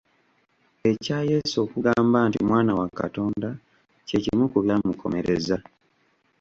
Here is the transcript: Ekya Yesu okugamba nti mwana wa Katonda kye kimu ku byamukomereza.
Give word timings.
Ekya 0.89 1.19
Yesu 1.31 1.55
okugamba 1.65 2.17
nti 2.27 2.39
mwana 2.49 2.71
wa 2.79 2.87
Katonda 2.99 3.49
kye 4.07 4.17
kimu 4.23 4.45
ku 4.51 4.57
byamukomereza. 4.63 5.57